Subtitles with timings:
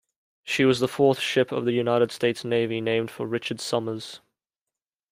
[0.43, 4.19] She was the fourth ship of the United States Navy named for Richard Somers.